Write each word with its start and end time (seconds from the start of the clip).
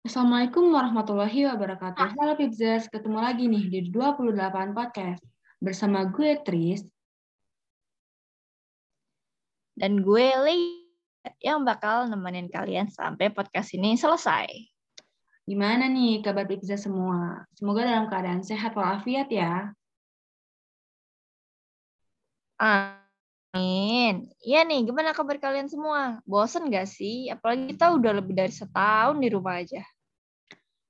Assalamualaikum 0.00 0.72
warahmatullahi 0.72 1.44
wabarakatuh. 1.44 2.16
Halo 2.16 2.32
Pipzers, 2.32 2.88
ketemu 2.88 3.20
lagi 3.20 3.44
nih 3.52 3.68
di 3.68 3.80
28 3.92 4.72
Podcast. 4.72 5.20
Bersama 5.60 6.08
gue 6.08 6.40
Tris. 6.40 6.80
Dan 9.76 10.00
gue 10.00 10.32
Lee 10.40 10.88
yang 11.44 11.68
bakal 11.68 12.08
nemenin 12.08 12.48
kalian 12.48 12.88
sampai 12.88 13.28
podcast 13.28 13.76
ini 13.76 13.92
selesai. 13.92 14.48
Gimana 15.44 15.84
nih 15.84 16.24
kabar 16.24 16.48
Pipzers 16.48 16.88
semua? 16.88 17.44
Semoga 17.52 17.84
dalam 17.84 18.08
keadaan 18.08 18.40
sehat 18.40 18.72
walafiat 18.72 19.28
ya. 19.28 19.68
Amin. 23.50 24.30
Iya 24.38 24.62
nih, 24.62 24.86
gimana 24.86 25.10
kabar 25.10 25.34
kalian 25.42 25.66
semua? 25.66 26.22
Bosen 26.22 26.70
gak 26.70 26.86
sih? 26.86 27.26
Apalagi 27.26 27.74
kita 27.74 27.90
udah 27.90 28.22
lebih 28.22 28.38
dari 28.38 28.54
setahun 28.54 29.18
di 29.18 29.26
rumah 29.26 29.58
aja. 29.58 29.82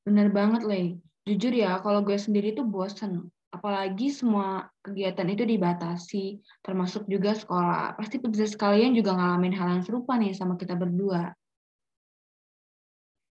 Bener 0.05 0.28
banget, 0.28 0.68
Le. 0.68 1.01
Jujur 1.24 1.52
ya, 1.56 1.80
kalau 1.80 2.04
gue 2.04 2.20
sendiri 2.20 2.52
tuh 2.52 2.68
bosen. 2.68 3.32
Apalagi 3.48 4.12
semua 4.12 4.68
kegiatan 4.84 5.27
itu 5.32 5.42
dibatasi, 5.48 6.38
termasuk 6.60 7.09
juga 7.09 7.32
sekolah. 7.32 7.96
Pasti 7.96 8.20
bisa 8.20 8.45
sekalian 8.45 8.92
juga 8.92 9.16
ngalamin 9.16 9.56
hal 9.56 9.80
yang 9.80 9.84
serupa 9.84 10.20
nih 10.20 10.37
sama 10.37 10.60
kita 10.60 10.77
berdua. 10.77 11.32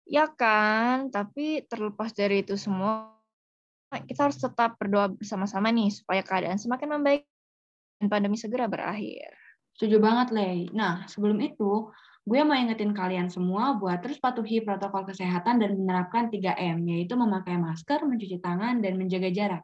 Ya 0.08 0.32
kan, 0.32 1.12
tapi 1.12 1.68
terlepas 1.68 2.16
dari 2.16 2.48
itu 2.48 2.56
semua, 2.56 3.12
kita 3.92 4.32
harus 4.32 4.40
tetap 4.40 4.80
berdoa 4.80 5.12
bersama-sama 5.12 5.68
nih 5.68 5.92
supaya 5.92 6.24
keadaan 6.24 6.56
semakin 6.56 6.96
membaik 6.96 7.28
pandemi 8.06 8.38
segera 8.38 8.70
berakhir. 8.70 9.34
Setuju 9.78 9.98
banget, 10.02 10.34
Lei. 10.34 10.70
Nah, 10.74 11.06
sebelum 11.06 11.38
itu, 11.42 11.90
gue 12.26 12.40
mau 12.42 12.58
ingetin 12.58 12.98
kalian 12.98 13.30
semua 13.30 13.78
buat 13.78 14.02
terus 14.02 14.18
patuhi 14.18 14.62
protokol 14.62 15.06
kesehatan 15.06 15.62
dan 15.62 15.78
menerapkan 15.78 16.34
3M, 16.34 16.82
yaitu 16.86 17.14
memakai 17.14 17.58
masker, 17.58 18.02
mencuci 18.06 18.42
tangan, 18.42 18.82
dan 18.82 18.98
menjaga 18.98 19.30
jarak. 19.30 19.64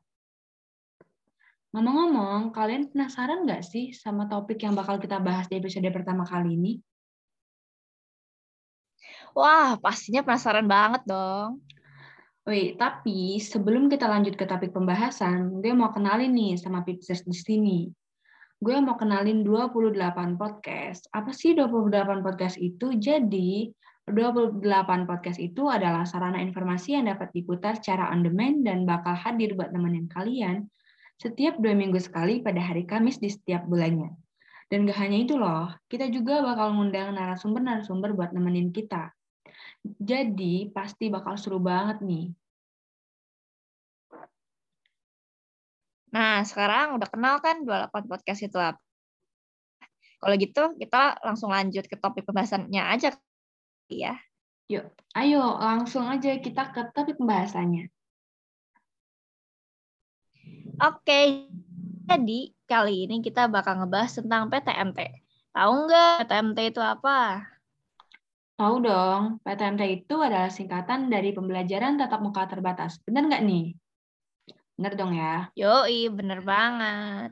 Ngomong-ngomong, 1.73 2.53
kalian 2.53 2.94
penasaran 2.94 3.49
nggak 3.49 3.66
sih 3.66 3.89
sama 3.97 4.30
topik 4.30 4.61
yang 4.61 4.77
bakal 4.77 5.02
kita 5.02 5.17
bahas 5.17 5.50
di 5.50 5.57
episode 5.57 5.89
pertama 5.89 6.22
kali 6.22 6.53
ini? 6.53 6.73
Wah, 9.33 9.81
pastinya 9.81 10.22
penasaran 10.22 10.69
banget 10.69 11.02
dong. 11.09 11.66
Wih, 12.45 12.77
tapi 12.77 13.41
sebelum 13.41 13.89
kita 13.89 14.05
lanjut 14.05 14.38
ke 14.38 14.45
topik 14.45 14.69
pembahasan, 14.69 15.57
gue 15.57 15.73
mau 15.73 15.89
kenalin 15.89 16.29
nih 16.29 16.53
sama 16.61 16.85
Pipsers 16.85 17.25
di 17.25 17.33
sini 17.33 18.02
gue 18.64 18.80
mau 18.80 18.95
kenalin 18.95 19.44
28 19.44 20.39
podcast. 20.39 21.11
Apa 21.11 21.36
sih 21.36 21.52
28 21.52 22.23
podcast 22.23 22.56
itu? 22.56 22.95
Jadi, 22.95 23.67
28 24.08 24.64
podcast 25.03 25.39
itu 25.39 25.67
adalah 25.67 26.08
sarana 26.08 26.39
informasi 26.39 26.95
yang 26.95 27.11
dapat 27.11 27.36
diputar 27.36 27.75
secara 27.75 28.08
on 28.16 28.23
demand 28.23 28.64
dan 28.64 28.88
bakal 28.88 29.16
hadir 29.19 29.52
buat 29.59 29.75
nemenin 29.75 30.08
kalian 30.08 30.72
setiap 31.19 31.59
dua 31.59 31.75
minggu 31.75 32.00
sekali 32.00 32.39
pada 32.39 32.59
hari 32.64 32.88
Kamis 32.88 33.19
di 33.19 33.28
setiap 33.31 33.67
bulannya. 33.67 34.16
Dan 34.72 34.88
gak 34.88 35.00
hanya 35.00 35.17
itu 35.28 35.36
loh, 35.36 35.67
kita 35.91 36.08
juga 36.08 36.39
bakal 36.39 36.73
ngundang 36.73 37.19
narasumber-narasumber 37.19 38.16
buat 38.16 38.31
nemenin 38.31 38.72
kita. 38.72 39.11
Jadi, 39.84 40.72
pasti 40.72 41.11
bakal 41.11 41.36
seru 41.36 41.59
banget 41.59 42.00
nih. 42.00 42.31
Nah, 46.14 46.45
sekarang 46.45 46.94
udah 47.02 47.09
kenal 47.09 47.42
kan 47.42 47.66
28 47.66 48.06
podcast 48.06 48.45
itu 48.45 48.59
apa? 48.61 48.78
Kalau 50.22 50.36
gitu, 50.38 50.64
kita 50.78 51.17
langsung 51.25 51.50
lanjut 51.50 51.83
ke 51.89 51.97
topik 51.97 52.23
pembahasannya 52.23 52.80
aja 52.80 53.11
ya. 53.89 54.16
Yuk, 54.72 54.88
ayo 55.19 55.44
langsung 55.59 56.08
aja 56.08 56.38
kita 56.39 56.72
ke 56.72 56.94
topik 56.95 57.19
pembahasannya. 57.19 57.89
Oke, 60.79 61.50
jadi 62.07 62.40
kali 62.69 63.09
ini 63.09 63.19
kita 63.19 63.52
bakal 63.52 63.84
ngebahas 63.84 64.13
tentang 64.23 64.47
PTMT. 64.47 65.00
Tahu 65.52 65.72
nggak 65.90 66.29
PTMT 66.29 66.59
itu 66.72 66.81
apa? 66.81 67.44
Tahu 68.53 68.75
dong, 68.85 69.44
PTMT 69.44 69.81
itu 70.06 70.16
adalah 70.22 70.47
singkatan 70.47 71.09
dari 71.09 71.35
pembelajaran 71.35 72.00
tatap 72.00 72.22
muka 72.22 72.47
terbatas. 72.47 73.02
Benar 73.03 73.28
nggak 73.28 73.44
nih? 73.44 73.66
Bener 74.83 74.99
dong 74.99 75.16
ya? 75.16 75.47
Yoi, 75.55 76.11
bener 76.11 76.44
banget. 76.44 77.31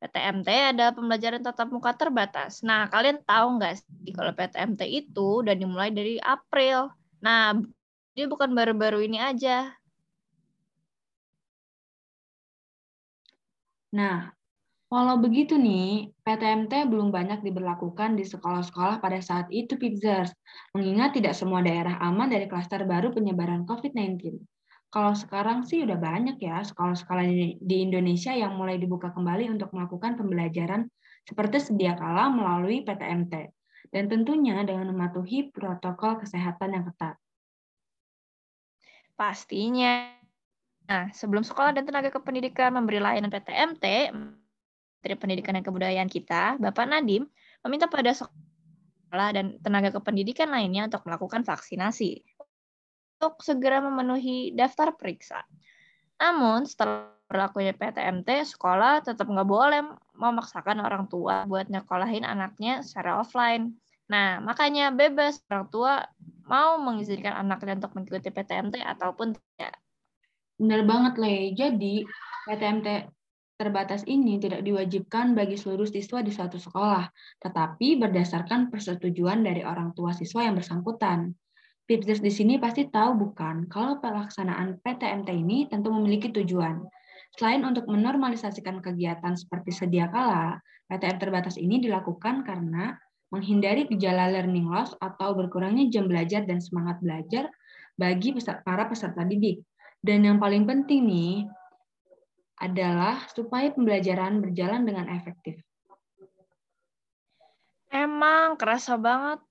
PTMT 0.00 0.48
ada 0.72 0.88
pembelajaran 0.96 1.44
tatap 1.44 1.68
muka 1.68 1.92
terbatas. 1.92 2.64
Nah, 2.64 2.88
kalian 2.88 3.20
tahu 3.20 3.60
nggak 3.60 3.76
sih 3.76 4.16
kalau 4.16 4.32
PTMT 4.32 4.80
itu 4.88 5.44
udah 5.44 5.52
dimulai 5.52 5.92
dari 5.92 6.16
April. 6.24 6.88
Nah, 7.20 7.52
dia 8.16 8.24
bukan 8.32 8.48
baru-baru 8.56 9.04
ini 9.04 9.20
aja. 9.20 9.76
Nah, 13.92 14.32
walau 14.88 15.20
begitu 15.20 15.60
nih, 15.60 16.16
PTMT 16.24 16.88
belum 16.88 17.12
banyak 17.12 17.44
diberlakukan 17.44 18.16
di 18.16 18.24
sekolah-sekolah 18.24 19.04
pada 19.04 19.20
saat 19.20 19.52
itu, 19.52 19.76
Pipzers, 19.76 20.32
mengingat 20.72 21.12
tidak 21.12 21.36
semua 21.36 21.60
daerah 21.60 22.00
aman 22.00 22.32
dari 22.32 22.48
klaster 22.48 22.88
baru 22.88 23.12
penyebaran 23.12 23.68
COVID-19. 23.68 24.40
Kalau 24.92 25.16
sekarang 25.16 25.64
sih 25.64 25.80
udah 25.88 25.96
banyak 25.96 26.36
ya 26.36 26.60
sekolah-sekolah 26.60 27.24
di 27.64 27.76
Indonesia 27.80 28.36
yang 28.36 28.60
mulai 28.60 28.76
dibuka 28.76 29.08
kembali 29.16 29.48
untuk 29.48 29.72
melakukan 29.72 30.20
pembelajaran 30.20 30.84
seperti 31.24 31.64
sedia 31.64 31.96
kala 31.96 32.28
melalui 32.28 32.84
PTMT 32.84 33.32
dan 33.88 34.04
tentunya 34.12 34.60
dengan 34.68 34.92
mematuhi 34.92 35.48
protokol 35.48 36.20
kesehatan 36.20 36.76
yang 36.76 36.84
ketat. 36.92 37.16
Pastinya. 39.16 40.12
Nah, 40.84 41.08
sebelum 41.14 41.40
sekolah 41.40 41.72
dan 41.72 41.88
tenaga 41.88 42.12
kependidikan 42.12 42.76
memberi 42.76 43.00
layanan 43.00 43.32
PTMT, 43.32 44.12
Menteri 44.12 45.14
Pendidikan 45.16 45.56
dan 45.56 45.64
Kebudayaan 45.64 46.10
kita, 46.12 46.60
Bapak 46.60 46.84
Nadim, 46.84 47.24
meminta 47.64 47.88
pada 47.88 48.12
sekolah 48.12 49.28
dan 49.32 49.56
tenaga 49.64 49.88
kependidikan 49.94 50.52
lainnya 50.52 50.84
untuk 50.84 51.06
melakukan 51.08 51.48
vaksinasi 51.48 52.20
untuk 53.22 53.38
segera 53.38 53.78
memenuhi 53.78 54.50
daftar 54.50 54.98
periksa. 54.98 55.46
Namun, 56.18 56.66
setelah 56.66 57.06
berlakunya 57.30 57.70
PTMT, 57.70 58.26
sekolah 58.50 59.06
tetap 59.06 59.30
nggak 59.30 59.46
boleh 59.46 59.94
memaksakan 60.18 60.82
orang 60.82 61.06
tua 61.06 61.46
buat 61.46 61.70
nyekolahin 61.70 62.26
anaknya 62.26 62.82
secara 62.82 63.22
offline. 63.22 63.78
Nah, 64.10 64.42
makanya 64.42 64.90
bebas 64.90 65.38
orang 65.46 65.70
tua 65.70 66.02
mau 66.50 66.82
mengizinkan 66.82 67.46
anaknya 67.46 67.78
untuk 67.78 67.94
mengikuti 67.94 68.34
PTMT 68.34 68.82
ataupun 68.82 69.38
tidak. 69.38 69.78
Benar 70.58 70.82
banget, 70.82 71.14
Le. 71.22 71.36
Jadi, 71.54 72.02
PTMT 72.50 73.06
terbatas 73.54 74.02
ini 74.10 74.42
tidak 74.42 74.66
diwajibkan 74.66 75.38
bagi 75.38 75.54
seluruh 75.54 75.86
siswa 75.86 76.26
di 76.26 76.34
suatu 76.34 76.58
sekolah, 76.58 77.06
tetapi 77.38 78.02
berdasarkan 78.02 78.66
persetujuan 78.74 79.46
dari 79.46 79.62
orang 79.62 79.94
tua 79.94 80.10
siswa 80.10 80.42
yang 80.42 80.58
bersangkutan. 80.58 81.30
Pipzers 81.92 82.24
di 82.24 82.32
sini 82.32 82.56
pasti 82.56 82.88
tahu 82.88 83.20
bukan 83.20 83.68
kalau 83.68 84.00
pelaksanaan 84.00 84.80
PTMT 84.80 85.28
ini 85.28 85.68
tentu 85.68 85.92
memiliki 85.92 86.32
tujuan. 86.32 86.80
Selain 87.36 87.60
untuk 87.68 87.84
menormalisasikan 87.84 88.80
kegiatan 88.80 89.36
seperti 89.36 89.76
sedia 89.76 90.08
kala, 90.08 90.56
PTM 90.88 91.20
terbatas 91.20 91.60
ini 91.60 91.84
dilakukan 91.84 92.48
karena 92.48 92.96
menghindari 93.28 93.84
gejala 93.92 94.32
learning 94.32 94.72
loss 94.72 94.96
atau 95.04 95.36
berkurangnya 95.36 95.92
jam 95.92 96.08
belajar 96.08 96.48
dan 96.48 96.64
semangat 96.64 96.96
belajar 97.04 97.52
bagi 98.00 98.32
para 98.40 98.88
peserta 98.88 99.28
didik. 99.28 99.60
Dan 100.00 100.24
yang 100.24 100.40
paling 100.40 100.64
penting 100.64 101.04
nih 101.04 101.44
adalah 102.56 103.20
supaya 103.28 103.68
pembelajaran 103.68 104.40
berjalan 104.40 104.88
dengan 104.88 105.12
efektif. 105.12 105.60
Emang 107.92 108.56
kerasa 108.56 108.96
banget 108.96 109.44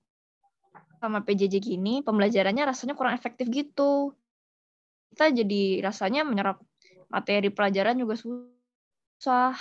sama 1.02 1.26
PJJ 1.26 1.58
gini, 1.58 1.98
pembelajarannya 2.06 2.62
rasanya 2.62 2.94
kurang 2.94 3.18
efektif 3.18 3.50
gitu. 3.50 4.14
Kita 5.10 5.34
jadi 5.34 5.82
rasanya 5.82 6.22
menyerap 6.22 6.62
materi 7.10 7.50
pelajaran 7.50 7.98
juga 7.98 8.14
susah. 8.14 9.58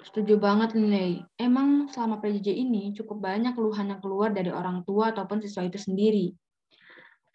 Setuju 0.00 0.38
banget 0.38 0.78
nih, 0.78 1.26
Emang 1.36 1.90
selama 1.90 2.22
PJJ 2.22 2.54
ini 2.54 2.94
cukup 2.94 3.18
banyak 3.18 3.52
keluhan 3.58 3.90
yang 3.90 4.00
keluar 4.00 4.30
dari 4.30 4.48
orang 4.54 4.86
tua 4.86 5.10
ataupun 5.10 5.42
siswa 5.42 5.66
itu 5.66 5.76
sendiri. 5.76 6.32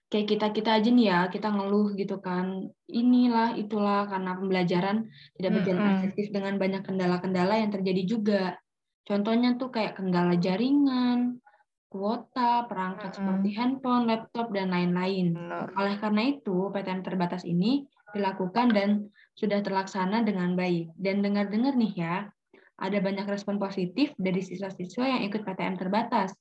Kayak 0.08 0.40
kita-kita 0.40 0.80
aja 0.80 0.90
nih 0.90 1.06
ya, 1.12 1.20
kita 1.28 1.52
ngeluh 1.52 1.92
gitu 2.00 2.24
kan. 2.24 2.72
Inilah, 2.88 3.60
itulah, 3.60 4.08
karena 4.08 4.32
pembelajaran 4.40 5.12
tidak 5.36 5.52
berjalan 5.60 5.82
mm 5.82 5.86
-hmm. 5.92 5.98
efektif 6.00 6.26
dengan 6.32 6.56
banyak 6.56 6.82
kendala-kendala 6.88 7.54
yang 7.60 7.70
terjadi 7.76 8.02
juga. 8.08 8.44
Contohnya 9.06 9.54
tuh 9.60 9.70
kayak 9.70 10.02
kendala 10.02 10.34
jaringan, 10.40 11.38
kuota, 11.96 12.68
perangkat 12.68 13.08
mm 13.08 13.16
-hmm. 13.16 13.20
seperti 13.24 13.50
handphone, 13.56 14.04
laptop, 14.04 14.52
dan 14.52 14.68
lain-lain. 14.76 15.32
Oleh 15.80 15.96
karena 15.96 16.36
itu, 16.36 16.68
PTM 16.76 17.08
terbatas 17.08 17.48
ini 17.48 17.88
dilakukan 18.12 18.76
dan 18.76 19.08
sudah 19.40 19.64
terlaksana 19.64 20.28
dengan 20.28 20.60
baik. 20.60 20.92
Dan 21.00 21.24
dengar-dengar 21.24 21.80
nih 21.80 21.94
ya, 21.96 22.16
ada 22.76 22.98
banyak 23.00 23.24
respon 23.32 23.56
positif 23.56 24.12
dari 24.20 24.44
siswa-siswa 24.44 25.08
yang 25.08 25.22
ikut 25.24 25.48
PTM 25.48 25.80
terbatas. 25.80 26.36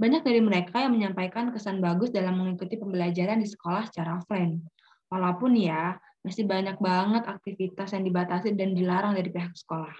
Banyak 0.00 0.24
dari 0.24 0.40
mereka 0.40 0.80
yang 0.80 0.96
menyampaikan 0.96 1.52
kesan 1.52 1.84
bagus 1.84 2.08
dalam 2.08 2.40
mengikuti 2.40 2.80
pembelajaran 2.80 3.36
di 3.36 3.48
sekolah 3.48 3.84
secara 3.92 4.16
offline. 4.16 4.64
Walaupun 5.12 5.52
ya, 5.60 6.00
masih 6.24 6.48
banyak 6.48 6.80
banget 6.80 7.28
aktivitas 7.28 7.92
yang 7.92 8.08
dibatasi 8.08 8.56
dan 8.56 8.72
dilarang 8.72 9.12
dari 9.12 9.28
pihak 9.28 9.52
sekolah. 9.52 9.92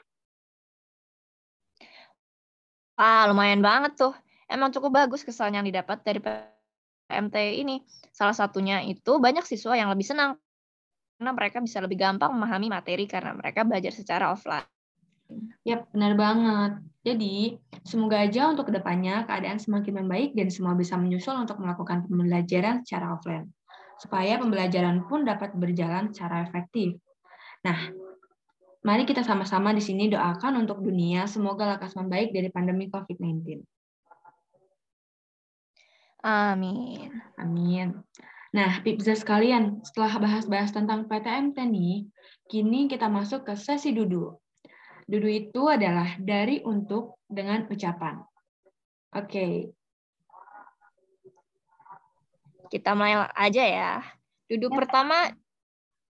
Ah, 2.96 3.28
lumayan 3.28 3.60
banget 3.60 3.92
tuh. 4.00 4.23
Emang 4.48 4.70
cukup 4.70 4.92
bagus 4.92 5.24
kesan 5.24 5.56
yang 5.56 5.64
didapat 5.64 6.04
dari 6.04 6.20
PMT 6.20 7.36
ini. 7.60 7.80
Salah 8.12 8.36
satunya 8.36 8.84
itu 8.84 9.18
banyak 9.18 9.42
siswa 9.44 9.74
yang 9.74 9.90
lebih 9.90 10.06
senang 10.06 10.38
karena 11.18 11.30
mereka 11.40 11.62
bisa 11.62 11.78
lebih 11.78 11.96
gampang 11.96 12.34
memahami 12.34 12.68
materi 12.68 13.06
karena 13.06 13.32
mereka 13.32 13.62
belajar 13.62 13.94
secara 13.94 14.34
offline. 14.34 14.66
Yap, 15.64 15.88
benar 15.94 16.12
banget. 16.20 16.72
Jadi, 17.00 17.56
semoga 17.80 18.20
aja 18.20 18.52
untuk 18.52 18.68
ke 18.68 18.72
depannya 18.76 19.24
keadaan 19.24 19.56
semakin 19.56 20.04
membaik 20.04 20.36
dan 20.36 20.52
semua 20.52 20.76
bisa 20.76 21.00
menyusul 21.00 21.32
untuk 21.40 21.56
melakukan 21.64 22.04
pembelajaran 22.04 22.84
secara 22.84 23.16
offline. 23.16 23.48
Supaya 23.96 24.36
pembelajaran 24.36 25.08
pun 25.08 25.24
dapat 25.24 25.56
berjalan 25.56 26.12
secara 26.12 26.44
efektif. 26.44 27.00
Nah, 27.64 27.88
mari 28.84 29.08
kita 29.08 29.24
sama-sama 29.24 29.72
di 29.72 29.80
sini 29.80 30.12
doakan 30.12 30.60
untuk 30.60 30.84
dunia 30.84 31.24
semoga 31.24 31.76
lekas 31.76 31.96
membaik 31.96 32.36
dari 32.36 32.52
pandemi 32.52 32.92
COVID-19. 32.92 33.64
Amin. 36.24 37.20
Amin. 37.36 38.00
Nah, 38.56 38.80
Pipza 38.80 39.12
sekalian, 39.12 39.84
setelah 39.84 40.16
bahas-bahas 40.16 40.72
tentang 40.72 41.04
PTMT 41.04 41.68
nih, 41.68 42.08
kini 42.48 42.88
kita 42.88 43.12
masuk 43.12 43.44
ke 43.44 43.52
sesi 43.60 43.92
duduk. 43.92 44.40
Dudu 45.04 45.28
itu 45.28 45.68
adalah 45.68 46.16
dari 46.16 46.64
untuk 46.64 47.20
dengan 47.28 47.68
ucapan. 47.68 48.24
Oke. 49.12 49.28
Okay. 49.28 49.54
Kita 52.72 52.96
mulai 52.96 53.28
aja 53.36 53.64
ya. 53.68 53.92
Dudu 54.48 54.72
ya. 54.72 54.76
pertama 54.80 55.28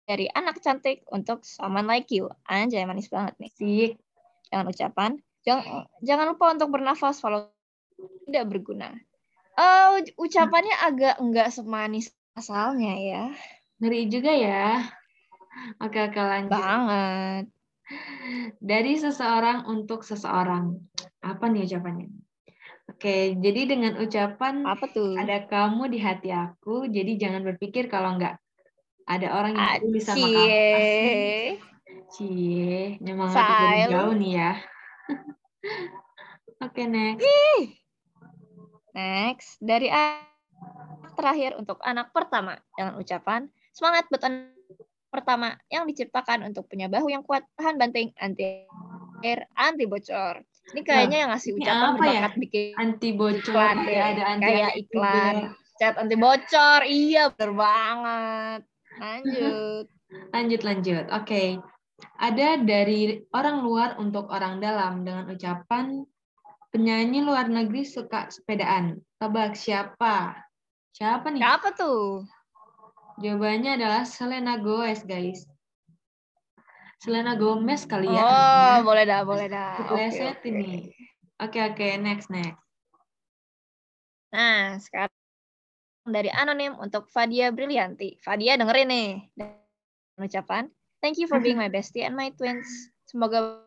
dari 0.07 0.31
anak 0.31 0.63
cantik 0.63 1.04
untuk 1.12 1.44
someone 1.44 1.83
like 1.83 2.07
you. 2.15 2.31
Anjay, 2.48 2.88
manis 2.88 3.12
banget 3.12 3.36
nih. 3.44 3.51
Sik. 3.59 3.92
Jangan 4.48 4.65
ucapan. 4.71 5.12
Jangan, 5.44 5.65
jangan 6.00 6.25
lupa 6.31 6.45
untuk 6.56 6.69
bernafas 6.71 7.19
walau 7.27 7.51
tidak 8.24 8.48
berguna. 8.48 8.95
Uh, 9.57 10.06
ucapannya 10.21 10.75
agak 10.86 11.18
enggak 11.18 11.50
semanis 11.50 12.13
asalnya 12.38 12.94
ya. 12.94 13.24
Ngeri 13.81 14.06
juga 14.06 14.30
ya. 14.30 14.86
Oke, 15.81 15.98
oke 15.98 16.21
lanjut. 16.21 16.54
Banget. 16.54 17.44
Dari 18.62 18.94
seseorang 19.01 19.65
untuk 19.65 20.06
seseorang. 20.06 20.77
Apa 21.25 21.50
nih 21.50 21.65
ucapannya? 21.65 22.13
Oke, 22.88 23.36
jadi 23.36 23.62
dengan 23.68 24.00
ucapan 24.00 24.63
apa 24.63 24.86
tuh? 24.94 25.18
Ada 25.18 25.50
kamu 25.50 25.92
di 25.92 26.00
hati 26.00 26.30
aku, 26.31 26.88
jadi 26.88 27.19
jangan 27.19 27.44
berpikir 27.44 27.92
kalau 27.92 28.15
nggak 28.15 28.39
ada 29.07 29.27
orang 29.36 29.54
yang 29.59 29.69
peduli 29.81 30.00
sama 30.00 30.27
kamu. 30.30 30.48
Cie, 32.07 32.95
memang 33.04 33.30
dari 33.33 33.92
jauh 33.92 34.13
nih 34.15 34.31
ya. 34.39 34.54
Oke, 36.65 36.88
next. 36.88 37.27
Next, 38.98 39.62
dari 39.62 39.94
terakhir 41.14 41.54
untuk 41.54 41.78
anak 41.86 42.10
pertama 42.10 42.58
dengan 42.74 42.98
ucapan 42.98 43.46
semangat 43.70 44.10
buat 44.10 44.26
anak 44.26 44.58
pertama 45.14 45.54
yang 45.70 45.86
diciptakan 45.86 46.50
untuk 46.50 46.66
punya 46.66 46.90
bahu 46.90 47.14
yang 47.14 47.22
kuat, 47.22 47.46
tahan 47.54 47.78
banting, 47.78 48.10
anti 48.18 48.66
air, 49.22 49.46
anti 49.54 49.86
bocor. 49.86 50.42
Ini 50.74 50.82
kayaknya 50.82 51.18
yang 51.24 51.30
ngasih 51.30 51.52
ucapan 51.62 51.90
apa 51.94 52.06
ya? 52.10 52.28
bikin 52.34 52.74
anti 52.74 53.10
bocor, 53.14 53.38
iklan, 53.46 53.78
ya. 53.86 54.04
ada 54.18 54.24
anti 54.34 54.46
kayak 54.50 54.74
iklan. 54.82 55.36
Cat 55.78 55.96
anti 56.02 56.16
bocor, 56.18 56.82
iya 56.90 57.24
bener 57.38 57.54
banget. 57.54 58.62
Lanjut. 58.98 59.86
lanjut 60.34 60.62
lanjut. 60.66 61.06
Oke. 61.14 61.30
Okay. 61.30 61.50
Ada 62.18 62.62
dari 62.62 63.26
orang 63.34 63.62
luar 63.62 63.98
untuk 64.02 64.30
orang 64.30 64.58
dalam 64.58 65.02
dengan 65.06 65.30
ucapan 65.30 66.02
penyanyi 66.72 67.24
luar 67.24 67.48
negeri 67.48 67.88
suka 67.88 68.28
sepedaan. 68.31 69.00
Tebak 69.18 69.56
siapa? 69.58 70.38
Siapa 70.94 71.30
nih? 71.31 71.42
Siapa 71.42 71.69
tuh? 71.74 72.25
Jawabannya 73.18 73.81
adalah 73.81 74.06
Selena 74.06 74.62
Gomez, 74.62 75.02
guys. 75.02 75.46
Selena 77.02 77.38
Gomez 77.38 77.86
kali 77.86 78.10
ya. 78.10 78.22
Oh, 78.22 78.75
boleh 78.86 79.06
dah, 79.06 79.22
boleh 79.25 79.50
dah. 79.50 79.78
Kepleset 79.81 80.42
okay, 80.42 80.50
ini. 80.50 80.94
Oke, 81.38 81.58
okay, 81.58 81.62
oke, 81.69 81.78
okay. 81.78 81.92
next, 81.98 82.30
next. 82.30 82.58
Nah, 84.34 84.78
sekarang 84.81 85.14
dari 86.10 86.30
anonim 86.34 86.78
untuk 86.78 87.10
Fadia 87.10 87.50
Brilianti. 87.54 88.18
Fadia 88.22 88.58
dengerin 88.58 88.90
nih. 88.90 89.12
Ucapan, 90.18 90.69
thank 91.02 91.22
you 91.22 91.30
for 91.30 91.38
being 91.38 91.58
my 91.58 91.69
bestie 91.74 92.06
and 92.06 92.18
my 92.18 92.34
twins. 92.34 92.66
Semoga 93.06 93.62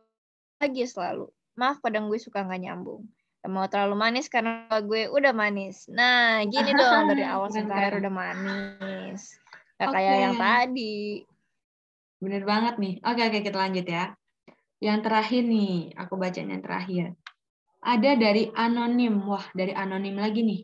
bahagia 0.59 0.91
selalu. 0.91 1.31
Maaf 1.61 1.85
kadang 1.85 2.09
gue 2.09 2.17
suka 2.17 2.41
nggak 2.41 2.61
nyambung. 2.65 3.05
Gak 3.45 3.53
mau 3.53 3.69
terlalu 3.69 3.97
manis 4.01 4.33
karena 4.33 4.65
gue 4.81 5.13
udah 5.13 5.33
manis. 5.37 5.89
Nah, 5.93 6.41
gini 6.49 6.73
dong 6.73 7.13
dari 7.13 7.25
awal 7.33 7.53
sampai 7.53 7.77
akhir 7.77 8.01
udah 8.01 8.13
manis. 8.13 9.37
Gak 9.77 9.93
okay. 9.93 9.97
kayak 10.01 10.17
yang 10.25 10.37
tadi. 10.41 11.25
Bener 12.21 12.43
banget 12.49 12.81
nih. 12.81 12.95
Oke, 13.05 13.21
oke 13.29 13.39
kita 13.45 13.57
lanjut 13.61 13.85
ya. 13.85 14.13
Yang 14.81 14.99
terakhir 15.05 15.43
nih, 15.45 15.93
aku 15.97 16.17
bacanya 16.17 16.57
yang 16.57 16.65
terakhir. 16.65 17.05
Ada 17.81 18.11
dari 18.17 18.49
anonim. 18.57 19.25
Wah, 19.25 19.45
dari 19.53 19.73
anonim 19.73 20.17
lagi 20.17 20.41
nih. 20.45 20.61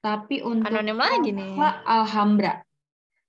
Tapi 0.00 0.44
untuk 0.44 0.68
anonim 0.68 0.96
lagi 1.00 1.32
nih. 1.32 1.56
Rafa 1.56 1.70
Alhambra. 1.84 2.54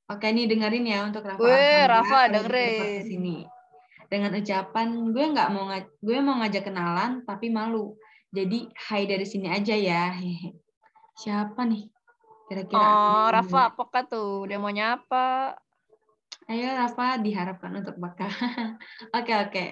Oke, 0.07 0.27
nih 0.31 0.47
dengerin 0.47 0.85
ya 0.87 0.99
untuk 1.03 1.23
Rafa 1.23 1.39
Wih, 1.39 1.83
Rafa 1.87 2.19
dengerin. 2.31 3.03
Sini. 3.03 3.37
Dengan 4.07 4.31
ucapan 4.39 4.87
gue 5.11 5.25
nggak 5.35 5.49
mau 5.51 5.67
gue 5.83 6.17
mau 6.23 6.39
ngajak 6.39 6.63
kenalan 6.71 7.27
tapi 7.27 7.51
malu 7.51 7.95
jadi 8.31 8.67
hai 8.91 9.07
dari 9.07 9.25
sini 9.27 9.47
aja 9.47 9.75
ya. 9.75 10.15
Siapa 11.17 11.63
nih? 11.63 11.87
Kira-kira. 12.47 12.79
Oh, 12.79 13.27
Rafa, 13.31 13.75
apakah 13.75 14.03
tuh? 14.07 14.47
Dia 14.47 14.59
mau 14.59 14.71
nyapa. 14.71 15.55
Ayo 16.47 16.71
Rafa, 16.79 17.19
diharapkan 17.19 17.75
untuk 17.75 17.99
bakal. 17.99 18.31
Oke, 19.17 19.35
oke. 19.35 19.65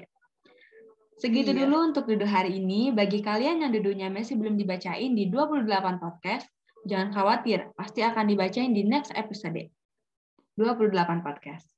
Segitu 1.16 1.56
iya. 1.56 1.64
dulu 1.64 1.88
untuk 1.88 2.04
duduk 2.04 2.28
hari 2.28 2.60
ini. 2.60 2.92
Bagi 2.92 3.24
kalian 3.24 3.64
yang 3.64 3.72
duduknya 3.72 4.12
masih 4.12 4.36
belum 4.36 4.60
dibacain 4.60 5.16
di 5.16 5.31
28 5.31 5.72
podcast, 6.04 6.44
jangan 6.84 7.16
khawatir, 7.16 7.71
pasti 7.80 8.04
akan 8.04 8.28
dibacain 8.28 8.76
di 8.76 8.83
next 8.83 9.16
episode. 9.16 9.71
28 10.59 11.24
podcast. 11.24 11.75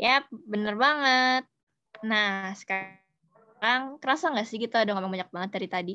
Yap, 0.00 0.32
bener 0.32 0.80
banget. 0.80 1.44
Nah, 2.08 2.56
sekarang 2.56 4.00
kerasa 4.00 4.32
nggak 4.32 4.48
sih 4.48 4.56
kita 4.56 4.80
udah 4.80 4.96
ngomong 4.96 5.12
banyak 5.12 5.28
banget 5.28 5.50
dari 5.60 5.68
tadi? 5.68 5.94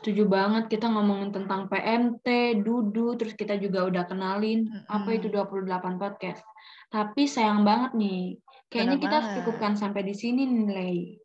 Setuju 0.00 0.24
banget, 0.24 0.72
kita 0.72 0.88
ngomongin 0.88 1.28
tentang 1.28 1.68
PMT, 1.68 2.56
Dudu, 2.64 3.20
terus 3.20 3.36
kita 3.36 3.60
juga 3.60 3.84
udah 3.84 4.08
kenalin 4.08 4.64
mm 4.64 4.88
-hmm. 4.88 4.96
apa 4.96 5.10
itu 5.12 5.28
28 5.28 6.00
podcast. 6.00 6.40
Tapi 6.88 7.28
sayang 7.28 7.68
banget 7.68 7.92
nih, 8.00 8.40
kayaknya 8.72 8.96
kita 8.96 9.14
harus 9.20 9.32
cukupkan 9.44 9.76
sampai 9.76 10.00
di 10.00 10.16
sini 10.16 10.48
nilai. 10.48 11.20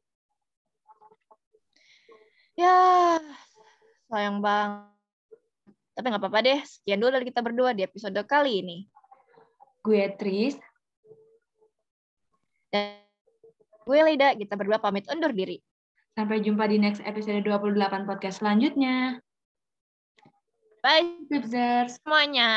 Ya, 2.60 3.16
sayang 4.12 4.44
banget. 4.44 4.92
Tapi 5.96 6.06
nggak 6.12 6.20
apa-apa 6.20 6.40
deh, 6.44 6.60
sekian 6.68 7.00
dulu 7.00 7.16
dari 7.16 7.26
kita 7.32 7.40
berdua 7.40 7.72
di 7.72 7.88
episode 7.88 8.20
kali 8.28 8.60
ini. 8.60 8.78
Gue 9.80 10.12
Tris. 10.20 10.60
Dan 12.70 13.06
Gue 13.86 14.02
Lida, 14.02 14.34
kita 14.34 14.58
berdua 14.58 14.82
pamit 14.82 15.06
undur 15.14 15.30
diri. 15.30 15.62
Sampai 16.18 16.42
jumpa 16.42 16.66
di 16.66 16.82
next 16.82 17.06
episode 17.06 17.46
28 17.46 18.10
podcast 18.10 18.42
selanjutnya. 18.42 19.22
Bye, 20.82 21.22
Tipsers. 21.30 22.02
Semuanya. 22.02 22.50